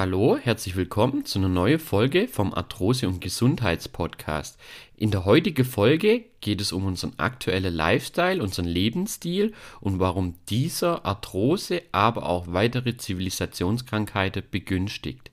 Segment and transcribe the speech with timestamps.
[0.00, 4.56] Hallo, herzlich willkommen zu einer neuen Folge vom Arthrose- und Gesundheitspodcast.
[4.96, 11.04] In der heutigen Folge geht es um unseren aktuellen Lifestyle, unseren Lebensstil und warum dieser
[11.04, 15.32] Arthrose, aber auch weitere Zivilisationskrankheiten begünstigt.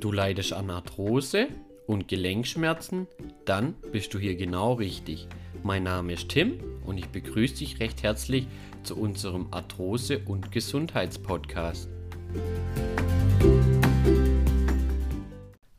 [0.00, 1.48] Du leidest an Arthrose
[1.86, 3.06] und Gelenkschmerzen?
[3.44, 5.28] Dann bist du hier genau richtig.
[5.66, 8.46] Mein Name ist Tim und ich begrüße dich recht herzlich
[8.82, 11.88] zu unserem Arthrose- und Gesundheitspodcast.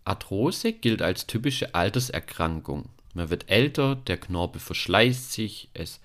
[0.04, 2.90] Arthrose gilt als typische Alterserkrankung.
[3.14, 6.02] Man wird älter, der Knorpel verschleißt sich, es,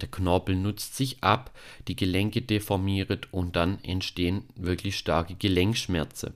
[0.00, 1.50] der Knorpel nutzt sich ab,
[1.88, 6.34] die Gelenke deformiert und dann entstehen wirklich starke Gelenkschmerzen.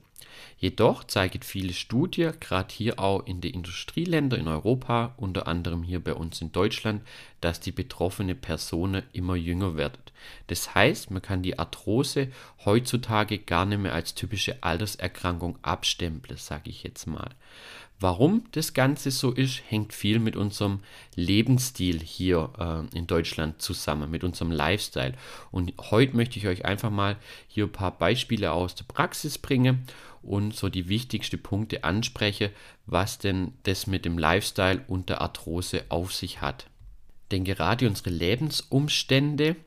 [0.57, 6.03] Jedoch zeigen viele Studien, gerade hier auch in den Industrieländern in Europa, unter anderem hier
[6.03, 7.01] bei uns in Deutschland,
[7.41, 9.97] dass die betroffene Person immer jünger wird.
[10.47, 12.31] Das heißt, man kann die Arthrose
[12.65, 17.29] heutzutage gar nicht mehr als typische Alterserkrankung abstempeln, sage ich jetzt mal.
[18.01, 20.79] Warum das Ganze so ist, hängt viel mit unserem
[21.13, 25.13] Lebensstil hier äh, in Deutschland zusammen, mit unserem Lifestyle.
[25.51, 27.15] Und heute möchte ich euch einfach mal
[27.47, 29.83] hier ein paar Beispiele aus der Praxis bringen
[30.23, 32.49] und so die wichtigsten Punkte anspreche,
[32.87, 36.65] was denn das mit dem Lifestyle und der Arthrose auf sich hat.
[37.29, 39.57] Denn gerade unsere Lebensumstände,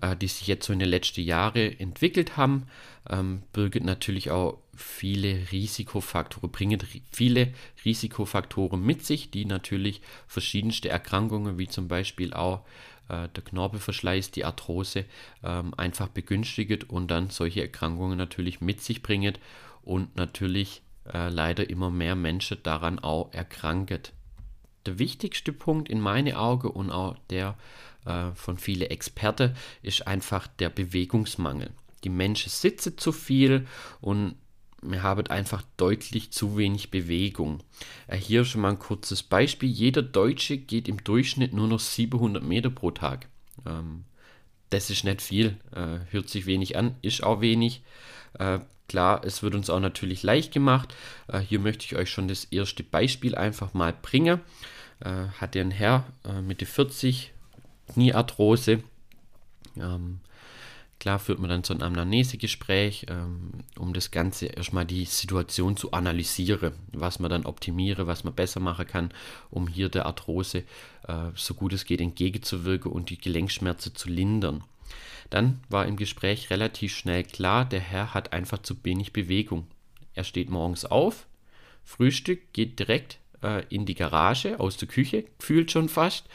[0.00, 2.66] äh, die sich jetzt so in den letzten Jahren entwickelt haben,
[3.10, 6.80] ähm, birgt natürlich auch viele Risikofaktoren, bringen
[7.10, 7.52] viele
[7.84, 12.64] Risikofaktoren mit sich, die natürlich verschiedenste Erkrankungen, wie zum Beispiel auch
[13.08, 15.04] äh, der Knorpelverschleiß, die Arthrose,
[15.42, 19.36] ähm, einfach begünstigt und dann solche Erkrankungen natürlich mit sich bringen
[19.82, 24.00] und natürlich äh, leider immer mehr Menschen daran auch erkranken.
[24.86, 27.56] Der wichtigste Punkt in meinen Augen und auch der
[28.04, 31.70] äh, von vielen Experten ist einfach der Bewegungsmangel.
[32.04, 33.66] Die Menschen sitzen zu viel
[34.00, 34.36] und
[34.84, 37.62] wir haben einfach deutlich zu wenig Bewegung.
[38.06, 39.68] Äh, hier schon mal ein kurzes Beispiel.
[39.68, 43.28] Jeder Deutsche geht im Durchschnitt nur noch 700 Meter pro Tag.
[43.66, 44.04] Ähm,
[44.70, 47.82] das ist nicht viel, äh, hört sich wenig an, ist auch wenig.
[48.38, 48.58] Äh,
[48.88, 50.94] klar, es wird uns auch natürlich leicht gemacht.
[51.48, 54.40] Hier möchte ich euch schon das erste Beispiel einfach mal bringen.
[55.00, 56.04] Hat ein Herr
[56.42, 57.32] Mitte 40,
[57.92, 58.82] Kniearthrose.
[59.76, 60.20] Ähm,
[61.00, 65.92] klar führt man dann so ein Anamnesegespräch, ähm, um das Ganze erstmal die Situation zu
[65.92, 69.12] analysieren, was man dann optimiere, was man besser machen kann,
[69.50, 70.64] um hier der Arthrose
[71.06, 74.64] äh, so gut es geht entgegenzuwirken und die Gelenkschmerzen zu lindern.
[75.30, 79.66] Dann war im Gespräch relativ schnell klar, der Herr hat einfach zu wenig Bewegung.
[80.14, 81.26] Er steht morgens auf,
[81.82, 86.26] Frühstück, geht direkt äh, in die Garage aus der Küche, fühlt schon fast,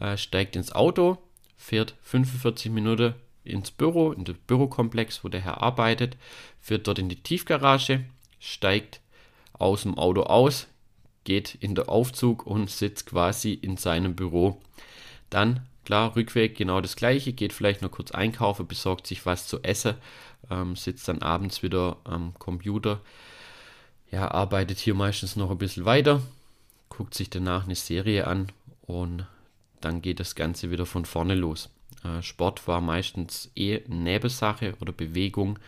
[0.00, 1.18] äh, steigt ins Auto,
[1.56, 3.14] fährt 45 Minuten
[3.46, 6.16] ins Büro, in den Bürokomplex, wo der Herr arbeitet,
[6.60, 8.04] fährt dort in die Tiefgarage,
[8.38, 9.00] steigt
[9.52, 10.66] aus dem Auto aus,
[11.24, 14.60] geht in den Aufzug und sitzt quasi in seinem Büro.
[15.30, 19.62] Dann Klar, Rückweg genau das gleiche, geht vielleicht noch kurz einkaufen, besorgt sich was zu
[19.62, 19.94] essen,
[20.50, 23.00] ähm, sitzt dann abends wieder am Computer,
[24.10, 26.20] ja, arbeitet hier meistens noch ein bisschen weiter,
[26.88, 28.48] guckt sich danach eine Serie an
[28.82, 29.26] und
[29.80, 31.70] dann geht das Ganze wieder von vorne los.
[32.04, 35.58] Äh, Sport war meistens eh Nebensache oder Bewegung,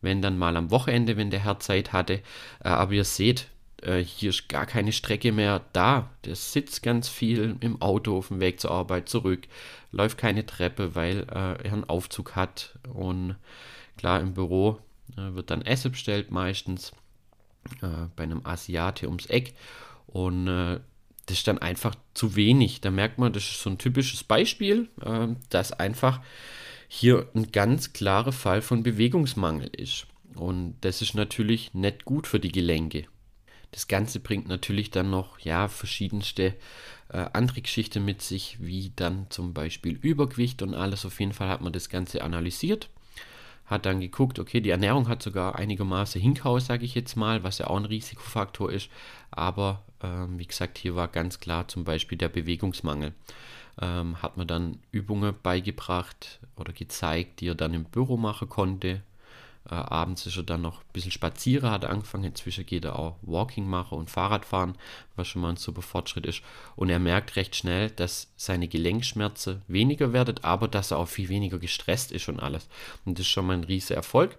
[0.00, 2.14] wenn dann mal am Wochenende, wenn der Herr Zeit hatte.
[2.62, 3.48] Äh, aber ihr seht,
[3.82, 6.10] äh, hier ist gar keine Strecke mehr da.
[6.24, 9.46] Der sitzt ganz viel im Auto auf dem Weg zur Arbeit zurück,
[9.92, 12.78] läuft keine Treppe, weil er einen Aufzug hat.
[12.92, 13.36] Und
[13.96, 14.78] klar, im Büro
[15.16, 16.92] wird dann Essen bestellt meistens
[17.80, 19.54] bei einem Asiate ums Eck.
[20.06, 20.80] Und
[21.26, 22.80] das ist dann einfach zu wenig.
[22.80, 26.20] Da merkt man, das ist so ein typisches Beispiel, äh, dass einfach
[26.88, 30.06] hier ein ganz klarer Fall von Bewegungsmangel ist.
[30.34, 33.06] Und das ist natürlich nicht gut für die Gelenke.
[33.70, 36.54] Das Ganze bringt natürlich dann noch ja, verschiedenste
[37.08, 41.04] äh, andere Geschichten mit sich, wie dann zum Beispiel Übergewicht und alles.
[41.04, 42.88] Auf jeden Fall hat man das Ganze analysiert,
[43.66, 47.58] hat dann geguckt, okay, die Ernährung hat sogar einigermaßen hingehauen, sage ich jetzt mal, was
[47.58, 48.90] ja auch ein Risikofaktor ist.
[49.32, 53.12] Aber ähm, wie gesagt, hier war ganz klar zum Beispiel der Bewegungsmangel.
[53.80, 59.02] Ähm, hat man dann Übungen beigebracht oder gezeigt, die er dann im Büro machen konnte,
[59.70, 62.24] äh, abends ist er dann noch ein bisschen spazieren, hat angefangen.
[62.24, 64.76] Inzwischen geht er auch Walking machen und Fahrrad fahren,
[65.16, 66.42] was schon mal ein super Fortschritt ist.
[66.76, 71.28] Und er merkt recht schnell, dass seine Gelenkschmerzen weniger werden, aber dass er auch viel
[71.28, 72.68] weniger gestresst ist und alles.
[73.04, 74.36] Und das ist schon mal ein riesiger Erfolg,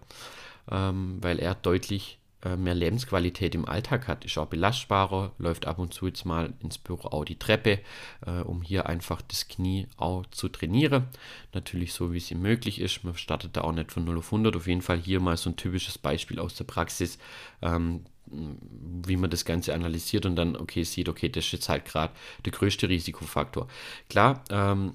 [0.70, 2.20] ähm, weil er deutlich
[2.56, 6.78] mehr Lebensqualität im Alltag hat, ist auch belastbarer, läuft ab und zu jetzt mal ins
[6.78, 7.80] Büro auch die Treppe,
[8.26, 11.06] äh, um hier einfach das Knie auch zu trainieren.
[11.54, 13.04] Natürlich so, wie es ihm möglich ist.
[13.04, 14.56] Man startet da auch nicht von 0 auf 100.
[14.56, 17.18] Auf jeden Fall hier mal so ein typisches Beispiel aus der Praxis,
[17.62, 21.86] ähm, wie man das Ganze analysiert und dann, okay, sieht, okay, das ist jetzt halt
[21.86, 22.14] gerade
[22.44, 23.68] der größte Risikofaktor.
[24.10, 24.94] Klar, ähm,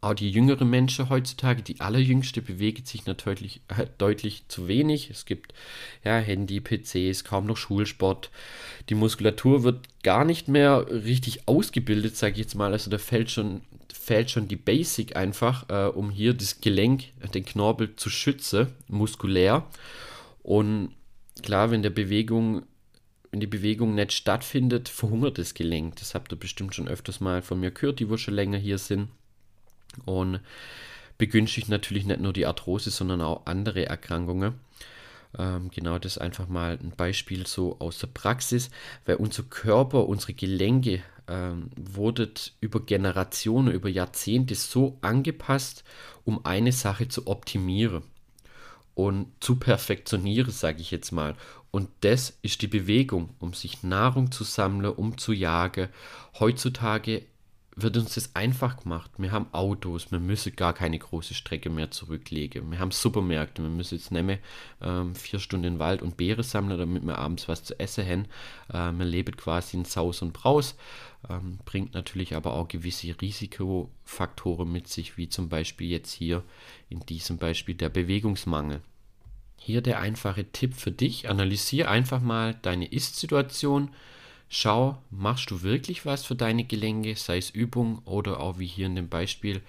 [0.00, 5.10] auch die jüngeren Menschen heutzutage, die allerjüngste bewegt sich natürlich äh, deutlich zu wenig.
[5.10, 5.54] Es gibt
[6.04, 8.30] ja Handy, PCs, kaum noch Schulsport.
[8.88, 12.72] Die Muskulatur wird gar nicht mehr richtig ausgebildet, sage ich jetzt mal.
[12.72, 13.62] Also da fällt schon,
[13.92, 17.04] fällt schon die Basic einfach, äh, um hier das Gelenk,
[17.34, 19.66] den Knorpel zu schützen, muskulär.
[20.42, 20.94] Und
[21.42, 22.62] klar, wenn der Bewegung
[23.32, 25.96] wenn die Bewegung nicht stattfindet, verhungert das Gelenk.
[25.96, 28.78] Das habt ihr bestimmt schon öfters mal von mir gehört, die wo schon länger hier
[28.78, 29.08] sind
[30.04, 30.40] und
[31.18, 34.54] begünstigt natürlich nicht nur die Arthrose, sondern auch andere Erkrankungen.
[35.38, 38.70] Ähm, genau das einfach mal ein Beispiel so aus der Praxis,
[39.04, 45.84] weil unser Körper, unsere Gelenke ähm, wurden über Generationen, über Jahrzehnte so angepasst,
[46.24, 48.02] um eine Sache zu optimieren
[48.94, 51.34] und zu perfektionieren, sage ich jetzt mal.
[51.70, 55.88] Und das ist die Bewegung, um sich Nahrung zu sammeln, um zu jagen.
[56.38, 57.26] Heutzutage
[57.78, 59.10] wird uns das einfach gemacht.
[59.18, 62.70] Wir haben Autos, wir müssen gar keine große Strecke mehr zurücklegen.
[62.70, 64.40] Wir haben Supermärkte, wir müssen jetzt nicht
[64.80, 68.24] ähm, vier Stunden in Wald und Beere sammeln, damit wir abends was zu essen haben.
[68.72, 70.74] Äh, wir leben quasi in Saus und Braus,
[71.28, 76.44] ähm, bringt natürlich aber auch gewisse Risikofaktoren mit sich, wie zum Beispiel jetzt hier
[76.88, 78.80] in diesem Beispiel der Bewegungsmangel.
[79.58, 83.90] Hier der einfache Tipp für dich, analysiere einfach mal deine Ist-Situation,
[84.48, 88.86] Schau, machst du wirklich was für deine Gelenke, sei es Übung oder auch wie hier
[88.86, 89.60] in dem Beispiel,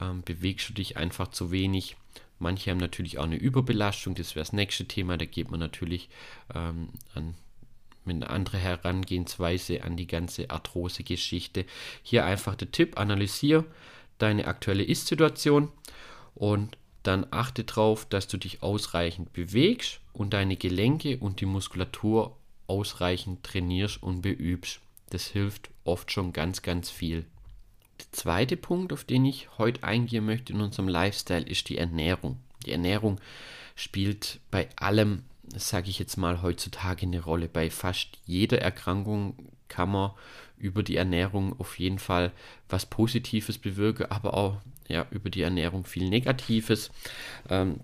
[0.00, 1.96] ähm, bewegst du dich einfach zu wenig.
[2.38, 6.10] Manche haben natürlich auch eine Überbelastung, das wäre das nächste Thema, da geht man natürlich
[6.54, 7.34] ähm, an,
[8.04, 11.64] mit einer anderen Herangehensweise an die ganze Arthrose-Geschichte.
[12.02, 13.64] Hier einfach der Tipp, analysiere
[14.18, 15.70] deine aktuelle Ist-Situation
[16.34, 22.35] und dann achte darauf, dass du dich ausreichend bewegst und deine Gelenke und die Muskulatur
[22.66, 24.80] ausreichend trainierst und beübst.
[25.10, 27.24] Das hilft oft schon ganz, ganz viel.
[27.98, 32.38] Der zweite Punkt, auf den ich heute eingehen möchte in unserem Lifestyle, ist die Ernährung.
[32.66, 33.20] Die Ernährung
[33.74, 35.24] spielt bei allem,
[35.54, 37.48] sage ich jetzt mal, heutzutage eine Rolle.
[37.48, 39.36] Bei fast jeder Erkrankung
[39.68, 40.12] kann man
[40.58, 42.32] über die Ernährung auf jeden Fall
[42.68, 46.90] was Positives bewirken, aber auch ja, über die Ernährung viel Negatives.
[47.48, 47.80] Ähm,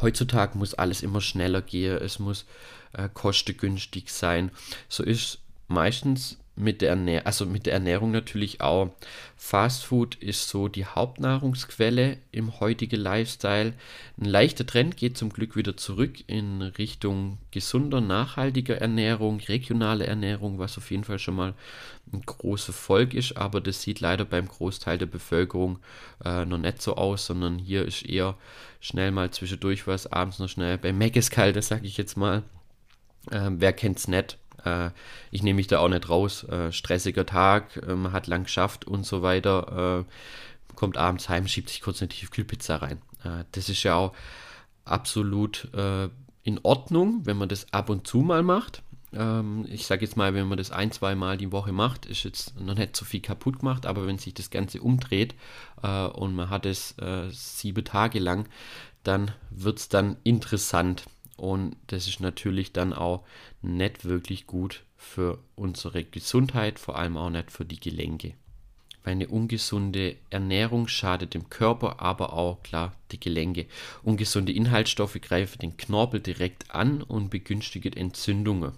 [0.00, 2.44] heutzutage muss alles immer schneller gehen, es muss
[2.92, 4.50] äh, kostengünstig sein.
[4.88, 5.38] So ist
[5.68, 8.90] meistens mit der, Ernähr also mit der Ernährung natürlich auch.
[9.36, 13.74] Fast Food ist so die Hauptnahrungsquelle im heutigen Lifestyle.
[14.18, 20.58] Ein leichter Trend geht zum Glück wieder zurück in Richtung gesunder, nachhaltiger Ernährung, regionale Ernährung,
[20.58, 21.54] was auf jeden Fall schon mal
[22.12, 25.78] ein großer Volk ist, aber das sieht leider beim Großteil der Bevölkerung
[26.24, 28.36] äh, noch nicht so aus, sondern hier ist eher
[28.80, 32.16] schnell mal zwischendurch was, abends noch schnell bei Mac ist kalt, das sage ich jetzt
[32.16, 32.42] mal.
[33.30, 34.38] Äh, wer kennt's nicht?
[34.66, 34.90] Äh,
[35.30, 36.44] ich nehme mich da auch nicht raus.
[36.44, 40.04] Äh, stressiger Tag, äh, man hat lang geschafft und so weiter.
[40.04, 43.00] Äh, kommt abends heim, schiebt sich kurz eine Tiefkühlpizza rein.
[43.24, 44.12] Äh, das ist ja auch
[44.84, 45.68] absolut
[46.44, 48.84] in Ordnung, wenn man das ab und zu mal macht.
[49.12, 52.22] Ähm, ich sage jetzt mal, wenn man das ein, zwei Mal die Woche macht, ist
[52.22, 55.34] jetzt noch nicht so viel kaputt gemacht, aber wenn sich das Ganze umdreht
[55.82, 56.94] und man hat es
[57.30, 58.48] sieben Tage lang,
[59.02, 61.02] dann wird es dann interessant.
[61.36, 63.24] Und das ist natürlich dann auch
[63.62, 68.34] nicht wirklich gut für unsere Gesundheit, vor allem auch nicht für die Gelenke.
[69.04, 73.66] Weil eine ungesunde Ernährung schadet dem Körper, aber auch klar die Gelenke.
[74.02, 78.72] Ungesunde Inhaltsstoffe greifen den Knorpel direkt an und begünstigen Entzündungen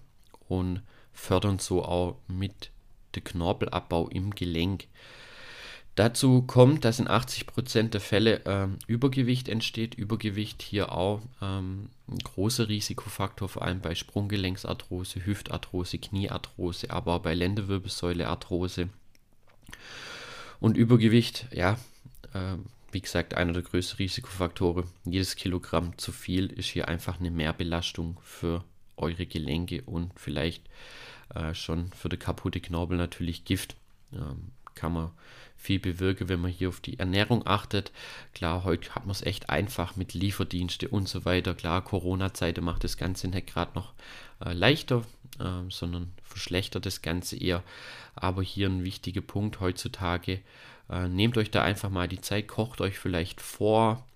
[0.48, 2.70] und fördern so auch mit
[3.14, 4.86] den Knorpelabbau im Gelenk.
[5.98, 9.96] Dazu kommt, dass in 80% der Fälle ähm, Übergewicht entsteht.
[9.96, 17.22] Übergewicht hier auch ähm, ein großer Risikofaktor, vor allem bei Sprunggelenksarthrose, Hüftarthrose, Kniearthrose, aber auch
[17.22, 18.90] bei Lendenwirbelsäulearthrose.
[20.60, 21.72] Und Übergewicht, ja,
[22.32, 22.54] äh,
[22.92, 24.84] wie gesagt, einer der größten Risikofaktoren.
[25.04, 28.62] Jedes Kilogramm zu viel ist hier einfach eine Mehrbelastung für
[28.96, 30.62] eure Gelenke und vielleicht
[31.34, 33.74] äh, schon für den kaputte Knorpel natürlich Gift.
[34.12, 35.10] Ähm, kann man
[35.58, 37.90] viel bewirken, wenn man hier auf die Ernährung achtet.
[38.32, 41.54] Klar, heute hat man es echt einfach mit Lieferdienste und so weiter.
[41.54, 43.92] Klar, Corona-Zeiten macht das Ganze nicht gerade noch
[44.44, 45.02] äh, leichter,
[45.40, 47.64] äh, sondern verschlechtert das Ganze eher.
[48.14, 50.40] Aber hier ein wichtiger Punkt heutzutage.
[50.88, 54.06] Äh, nehmt euch da einfach mal die Zeit, kocht euch vielleicht vor.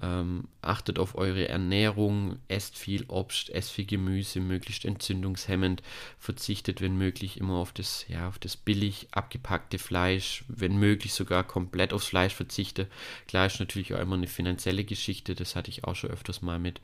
[0.00, 5.82] Ähm, achtet auf eure Ernährung, esst viel Obst, esst viel Gemüse, möglichst entzündungshemmend,
[6.18, 11.44] verzichtet, wenn möglich, immer auf das, ja, auf das billig abgepackte Fleisch, wenn möglich sogar
[11.44, 12.88] komplett aufs Fleisch verzichte.
[13.28, 16.58] Klar ist natürlich auch immer eine finanzielle Geschichte, das hatte ich auch schon öfters mal
[16.58, 16.80] mit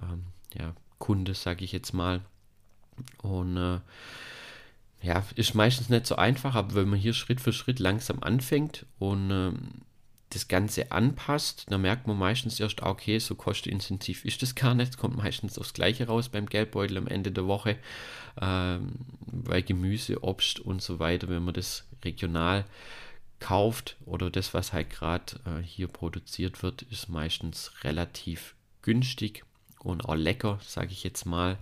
[0.00, 0.22] ähm,
[0.54, 2.20] ja, Kunde, sage ich jetzt mal.
[3.22, 3.80] Und äh,
[5.02, 8.86] ja, ist meistens nicht so einfach, aber wenn man hier Schritt für Schritt langsam anfängt
[9.00, 9.82] und ähm,
[10.32, 14.74] das Ganze anpasst, dann merkt man meistens erst, ah, okay, so kostenintensiv ist das gar
[14.74, 17.76] nicht, kommt meistens aufs Gleiche raus beim Geldbeutel am Ende der Woche,
[18.40, 18.92] ähm,
[19.26, 22.64] weil Gemüse, Obst und so weiter, wenn man das regional
[23.40, 29.44] kauft oder das, was halt gerade äh, hier produziert wird, ist meistens relativ günstig
[29.80, 31.58] und auch lecker, sage ich jetzt mal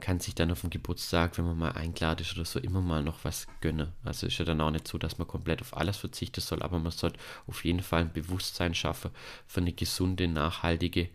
[0.00, 3.02] kann sich dann auf dem Geburtstag, wenn man mal eingeladen ist oder so, immer mal
[3.02, 3.92] noch was gönnen.
[4.04, 6.78] Also ist ja dann auch nicht so, dass man komplett auf alles verzichten soll, aber
[6.78, 9.10] man sollte auf jeden Fall ein Bewusstsein schaffen
[9.46, 11.08] für eine gesunde, nachhaltige,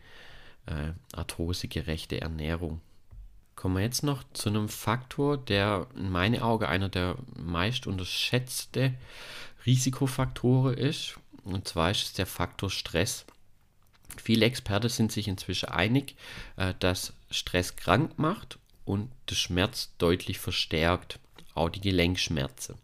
[0.66, 2.82] äh, arthrosegerechte Ernährung.
[3.56, 8.94] Kommen wir jetzt noch zu einem Faktor, der in meinen Augen einer der meist unterschätzte
[9.66, 11.20] Risikofaktoren ist.
[11.44, 13.26] Und zwar ist es der Faktor Stress.
[14.22, 16.16] Viele Experten sind sich inzwischen einig,
[16.58, 21.20] äh, dass Stress krank macht und der Schmerz deutlich verstärkt,
[21.56, 22.76] auch die Gelenkschmerzen.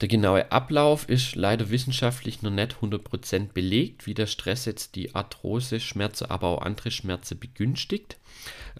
[0.00, 5.14] Der genaue Ablauf ist leider wissenschaftlich noch nicht 100% belegt, wie der Stress jetzt die
[5.14, 8.18] Arthrose-Schmerzen, aber auch andere Schmerzen begünstigt.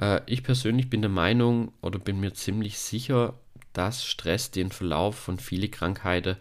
[0.01, 3.35] Äh, ich persönlich bin der Meinung oder bin mir ziemlich sicher,
[3.73, 6.37] dass Stress den Verlauf von vielen Krankheiten,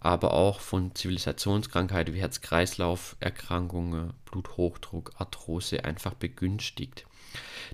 [0.00, 7.06] aber auch von Zivilisationskrankheiten wie Herz-Kreislauf-Erkrankungen, Bluthochdruck, Arthrose einfach begünstigt.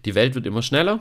[0.05, 1.01] Die Welt wird immer schneller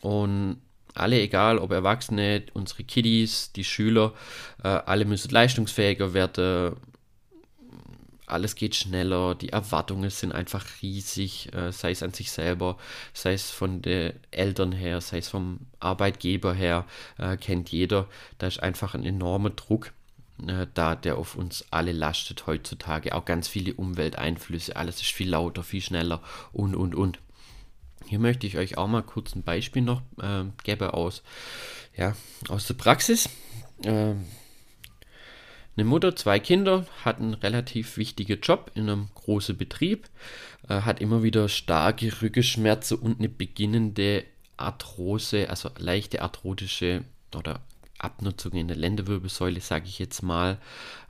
[0.00, 0.60] und
[0.94, 4.14] alle, egal ob Erwachsene, unsere Kiddies, die Schüler,
[4.62, 6.76] äh, alle müssen leistungsfähiger werden.
[8.26, 12.76] Alles geht schneller, die Erwartungen sind einfach riesig, äh, sei es an sich selber,
[13.14, 16.84] sei es von den Eltern her, sei es vom Arbeitgeber her,
[17.16, 18.06] äh, kennt jeder.
[18.36, 19.92] Da ist einfach ein enormer Druck
[20.46, 23.14] äh, da, der auf uns alle lastet heutzutage.
[23.14, 27.18] Auch ganz viele Umwelteinflüsse, alles ist viel lauter, viel schneller und, und, und.
[28.08, 31.22] Hier möchte ich euch auch mal kurz ein Beispiel noch äh, geben aus,
[31.96, 32.16] ja,
[32.48, 33.28] aus der Praxis.
[33.84, 34.14] Äh,
[35.76, 40.08] eine Mutter, zwei Kinder, hat einen relativ wichtigen Job in einem großen Betrieb,
[40.68, 44.24] äh, hat immer wieder starke Rückenschmerzen und eine beginnende
[44.56, 47.04] Arthrose, also leichte arthrotische
[47.36, 47.60] oder
[47.98, 50.58] Abnutzung in der Lendenwirbelsäule, sage ich jetzt mal.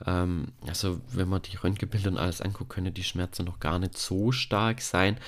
[0.04, 3.96] Ähm, also wenn man die Röntgenbilder und alles anguckt, können die Schmerzen noch gar nicht
[3.96, 5.18] so stark sein.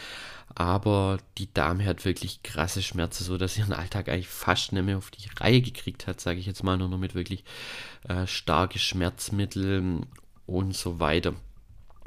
[0.55, 4.85] Aber die Dame hat wirklich krasse Schmerzen, so dass sie ihren Alltag eigentlich fast nicht
[4.85, 7.45] mehr auf die Reihe gekriegt hat, sage ich jetzt mal, nur noch mit wirklich
[8.09, 10.01] äh, starke Schmerzmittel
[10.47, 11.35] und so weiter.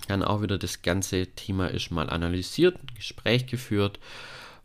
[0.07, 3.99] Dann auch wieder das ganze Thema ist mal analysiert, ein Gespräch geführt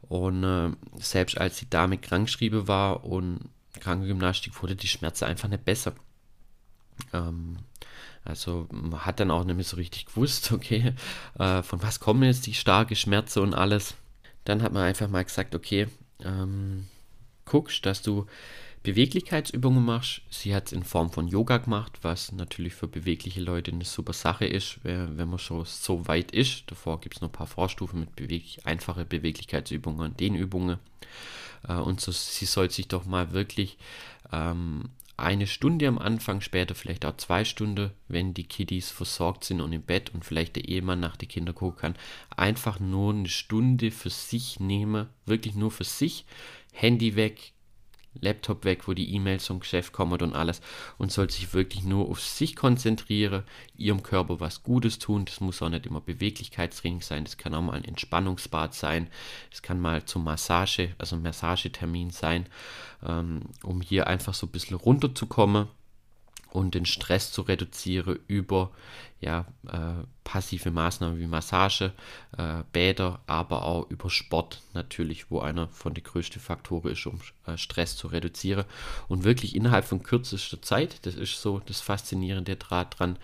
[0.03, 5.65] und äh, selbst als die Dame krankgeschrieben war und Krankengymnastik wurde die Schmerzen einfach nicht
[5.65, 5.95] besser.
[7.13, 7.59] Ähm,
[8.29, 10.93] also man hat dann auch nicht mehr so richtig gewusst, okay,
[11.39, 13.95] äh, von was kommen jetzt die starke Schmerzen und alles.
[14.45, 15.89] Dann hat man einfach mal gesagt, okay,
[16.25, 16.87] ähm,
[17.45, 18.27] guckst, dass du
[18.83, 20.23] Beweglichkeitsübungen machst.
[20.31, 24.13] Sie hat es in Form von Yoga gemacht, was natürlich für bewegliche Leute eine super
[24.13, 26.65] Sache ist, wenn man schon so weit ist.
[26.71, 30.79] Davor gibt es noch ein paar Vorstufen mit beweglich, einfache Beweglichkeitsübungen, Dehnübungen.
[31.69, 33.79] Äh, und so, sie soll sich doch mal wirklich
[34.33, 39.61] ähm, eine Stunde am Anfang, später vielleicht auch zwei Stunden, wenn die Kiddies versorgt sind
[39.61, 41.97] und im Bett und vielleicht der Ehemann nach den Kindern gucken kann,
[42.37, 46.25] einfach nur eine Stunde für sich nehmen, wirklich nur für sich,
[46.73, 47.53] Handy weg,
[48.21, 50.61] Laptop weg, wo die E-Mails zum Geschäft kommen und alles
[50.99, 53.45] und soll sich wirklich nur auf sich konzentrieren,
[53.77, 55.25] ihrem Körper was Gutes tun.
[55.25, 59.09] Das muss auch nicht immer Beweglichkeitstraining sein, das kann auch mal ein Entspannungsbad sein,
[59.53, 62.47] es kann mal zum Massage, also Massagetermin sein,
[63.07, 65.69] ähm, um hier einfach so ein bisschen runterzukommen
[66.59, 68.73] und den Stress zu reduzieren über
[69.21, 71.93] ja, äh, passive Maßnahmen wie Massage,
[72.37, 77.21] äh, Bäder, aber auch über Sport natürlich, wo einer von den größten Faktoren ist, um
[77.47, 78.65] äh, Stress zu reduzieren.
[79.07, 83.19] Und wirklich innerhalb von kürzester Zeit, das ist so das Faszinierende Draht dran,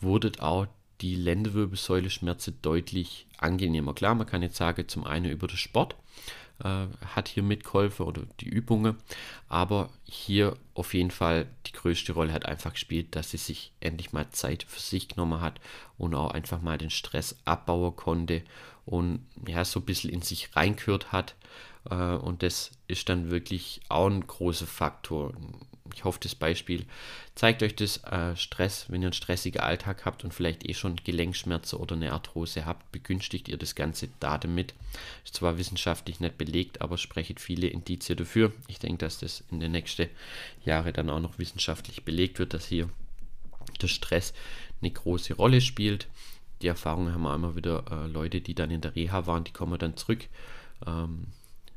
[0.00, 0.66] wurde auch
[1.00, 3.94] die Lendenwirbelsäule-Schmerze deutlich angenehmer.
[3.94, 5.96] Klar, man kann jetzt sagen, zum einen über den Sport,
[6.64, 8.96] äh, hat hier mitgeholfen oder die Übungen.
[9.48, 14.12] Aber hier auf jeden Fall die größte Rolle hat einfach gespielt, dass sie sich endlich
[14.12, 15.60] mal Zeit für sich genommen hat
[15.96, 18.42] und auch einfach mal den Stress abbauen konnte
[18.86, 21.34] und ja, so ein bisschen in sich reinkürt hat.
[21.90, 25.32] Äh, und das ist dann wirklich auch ein großer Faktor.
[25.94, 26.84] Ich hoffe, das Beispiel
[27.34, 30.96] zeigt euch das äh, Stress, wenn ihr einen stressigen Alltag habt und vielleicht eh schon
[30.96, 34.74] Gelenkschmerzen oder eine Arthrose habt, begünstigt ihr das Ganze da damit.
[35.24, 38.52] Ist zwar wissenschaftlich nicht belegt, aber sprechen viele Indizien dafür.
[38.66, 40.08] Ich denke, dass das in den nächsten
[40.64, 42.88] Jahren dann auch noch wissenschaftlich belegt wird, dass hier
[43.80, 44.34] der Stress
[44.80, 46.08] eine große Rolle spielt.
[46.62, 49.52] Die Erfahrung haben wir immer wieder äh, Leute, die dann in der Reha waren, die
[49.52, 50.28] kommen dann zurück,
[50.86, 51.28] ähm,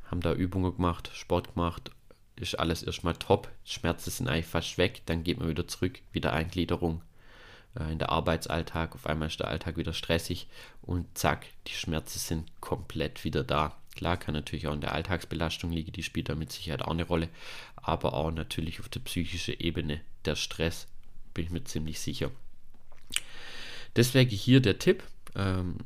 [0.06, 1.92] haben da Übungen gemacht, Sport gemacht
[2.42, 6.34] ist alles erstmal top, Schmerzen sind eigentlich fast weg, dann geht man wieder zurück, wieder
[6.34, 7.02] Eingliederung
[7.80, 10.48] äh, in der Arbeitsalltag, auf einmal ist der Alltag wieder stressig
[10.82, 13.78] und zack, die Schmerzen sind komplett wieder da.
[13.96, 17.04] Klar kann natürlich auch in der Alltagsbelastung liegen, die spielt da mit Sicherheit auch eine
[17.04, 17.30] Rolle,
[17.76, 20.88] aber auch natürlich auf der psychischen Ebene der Stress,
[21.34, 22.32] bin ich mir ziemlich sicher.
[23.96, 25.04] Deswegen hier der Tipp.
[25.36, 25.78] Ähm,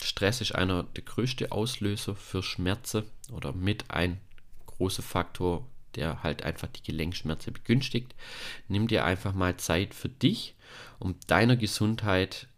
[0.00, 4.20] Stress ist einer der größten Auslöser für Schmerzen oder mit ein
[4.66, 8.14] großer Faktor der halt einfach die Gelenkschmerzen begünstigt.
[8.68, 10.54] Nimm dir einfach mal Zeit für dich,
[10.98, 12.48] um deiner Gesundheit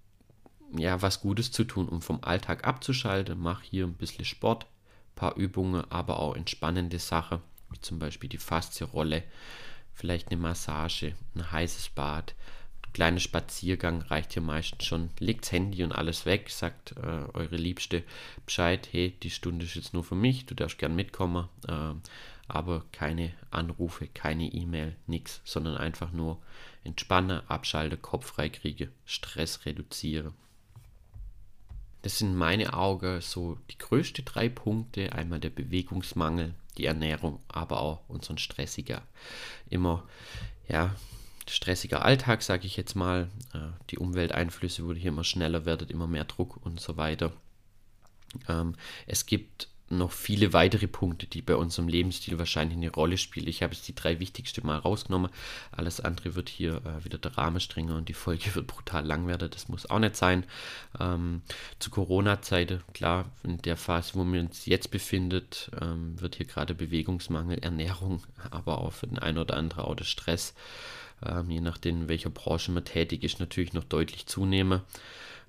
[0.76, 3.38] ja was Gutes zu tun, um vom Alltag abzuschalten.
[3.38, 4.66] Mach hier ein bisschen Sport,
[5.14, 7.40] paar Übungen, aber auch entspannende Sachen,
[7.70, 9.22] wie zum Beispiel die Faszienrolle,
[9.94, 12.34] vielleicht eine Massage, ein heißes Bad,
[12.96, 15.10] kleiner Spaziergang reicht hier meistens schon.
[15.18, 18.02] Legt das Handy und alles weg, sagt äh, eure Liebste
[18.46, 21.46] Bescheid, hey, die Stunde ist jetzt nur für mich, du darfst gern mitkommen.
[21.68, 21.92] Äh,
[22.48, 26.40] aber keine Anrufe, keine E-Mail, nichts, sondern einfach nur
[26.84, 30.32] entspanne, abschalte, Kopf frei kriege, Stress reduziere.
[32.02, 35.12] Das sind meine Augen so die größten drei Punkte.
[35.12, 39.02] Einmal der Bewegungsmangel, die Ernährung, aber auch unseren stressiger,
[39.70, 40.04] immer,
[40.68, 40.94] ja,
[41.48, 43.28] stressiger Alltag, sage ich jetzt mal.
[43.54, 43.58] Äh,
[43.90, 47.32] die Umwelteinflüsse, wo hier immer schneller werdet, immer mehr Druck und so weiter.
[48.48, 48.76] Ähm,
[49.06, 53.46] es gibt noch viele weitere Punkte, die bei unserem Lebensstil wahrscheinlich eine Rolle spielen.
[53.46, 55.30] Ich habe jetzt die drei wichtigsten mal rausgenommen.
[55.70, 59.26] Alles andere wird hier äh, wieder der Rahmen strenger und die Folge wird brutal lang
[59.26, 59.50] werden.
[59.50, 60.44] Das muss auch nicht sein.
[60.98, 61.42] Ähm,
[61.78, 66.74] zu Corona-Zeiten, klar, in der Phase, wo wir uns jetzt befindet, ähm, wird hier gerade
[66.74, 70.54] Bewegungsmangel, Ernährung, aber auch für den einen oder anderen auch der Stress,
[71.24, 74.82] ähm, je nachdem, in welcher Branche man tätig ist, natürlich noch deutlich zunehmen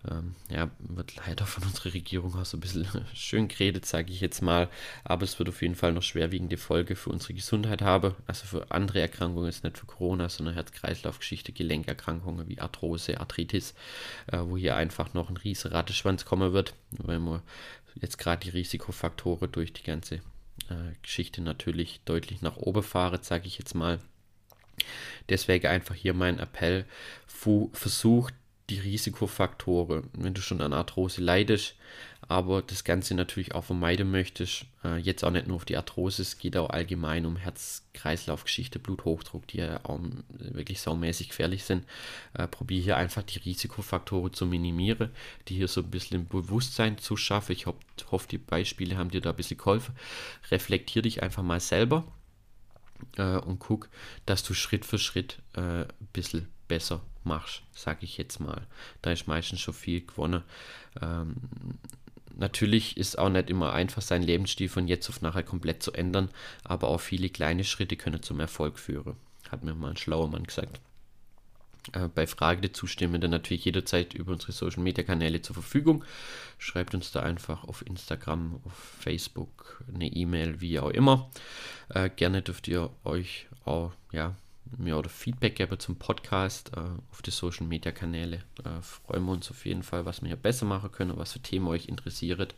[0.10, 4.22] ähm, ja, wird leider von unserer Regierung auch so ein bisschen schön geredet, sage ich
[4.22, 4.70] jetzt mal.
[5.04, 8.14] Aber es wird auf jeden Fall noch schwerwiegende Folge für unsere Gesundheit haben.
[8.26, 13.74] Also für andere Erkrankungen, ist nicht für Corona, sondern Herz-Kreislauf-Geschichte, Gelenkerkrankungen wie Arthrose, Arthritis,
[14.28, 17.42] äh, wo hier einfach noch ein riesiger Ratteschwanz kommen wird, weil man
[17.96, 23.48] jetzt gerade die Risikofaktoren durch die ganze äh, Geschichte natürlich deutlich nach oben fahren, sage
[23.48, 24.00] ich jetzt mal.
[25.30, 26.86] Deswegen einfach hier mein Appell,
[27.74, 28.34] versucht
[28.70, 31.76] die Risikofaktoren, wenn du schon an Arthrose leidest,
[32.28, 36.22] aber das Ganze natürlich auch vermeiden möchtest, äh, jetzt auch nicht nur auf die Arthrose,
[36.22, 41.86] es geht auch allgemein um Herz-Kreislauf-Geschichte, Bluthochdruck, die ja auch wirklich saumäßig gefährlich sind.
[42.34, 45.12] Äh, probiere hier einfach die Risikofaktoren zu minimieren,
[45.48, 47.54] die hier so ein bisschen Bewusstsein zu schaffen.
[47.54, 47.80] Ich hoffe,
[48.12, 49.96] hoff, die Beispiele haben dir da ein bisschen geholfen.
[50.52, 52.04] Reflektier dich einfach mal selber
[53.18, 53.90] äh, und guck,
[54.26, 58.66] dass du Schritt für Schritt äh, ein bisschen besser machst, sage ich jetzt mal.
[59.02, 60.44] Da ist meistens schon viel gewonnen.
[61.02, 61.36] Ähm,
[62.36, 66.30] natürlich ist auch nicht immer einfach, seinen Lebensstil von jetzt auf nachher komplett zu ändern,
[66.64, 69.16] aber auch viele kleine Schritte können zum Erfolg führen.
[69.50, 70.80] Hat mir mal ein schlauer Mann gesagt.
[71.94, 75.54] Äh, bei Frage dazu stehen wir dann natürlich jederzeit über unsere Social Media Kanäle zur
[75.54, 76.04] Verfügung.
[76.58, 81.30] Schreibt uns da einfach auf Instagram, auf Facebook, eine E-Mail, wie auch immer.
[81.90, 84.36] Äh, gerne dürft ihr euch auch ja,
[84.78, 88.44] mir oder Feedback geben zum Podcast äh, auf die Social Media Kanäle.
[88.64, 91.40] Äh, freuen wir uns auf jeden Fall, was wir hier besser machen können, was für
[91.40, 92.56] Themen euch interessiert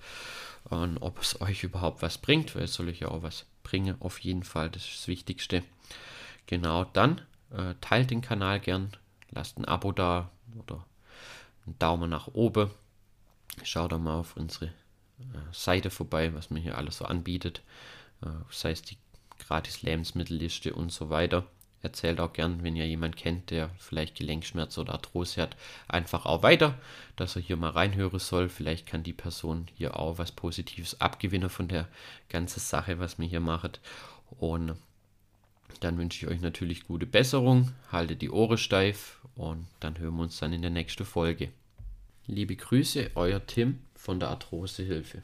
[0.66, 3.96] und ob es euch überhaupt was bringt, weil es soll euch ja auch was bringen,
[4.00, 5.64] auf jeden Fall, das ist das Wichtigste.
[6.48, 8.92] Genau, dann äh, teilt den Kanal gern,
[9.32, 10.86] lasst ein Abo da oder
[11.66, 12.72] einen Daumen nach oben.
[13.64, 14.68] Schaut doch mal auf unsere
[15.20, 17.62] äh, Seite vorbei, was mir hier alles so anbietet,
[18.22, 18.98] äh, sei es die
[19.40, 21.46] gratis Lebensmittelliste und so weiter.
[21.82, 25.56] Erzählt auch gern, wenn ihr jemanden kennt, der vielleicht Gelenkschmerz oder Arthrose hat,
[25.88, 26.78] einfach auch weiter,
[27.16, 28.50] dass er hier mal reinhören soll.
[28.50, 31.88] Vielleicht kann die Person hier auch was Positives abgewinnen von der
[32.28, 33.80] ganzen Sache, was mir hier macht.
[34.30, 34.76] Und
[35.80, 40.24] dann wünsche ich euch natürlich gute Besserung, haltet die Ohren steif und dann hören wir
[40.24, 41.50] uns dann in der nächsten Folge.
[42.28, 45.24] Liebe Grüße, euer Tim von der Arthrosehilfe.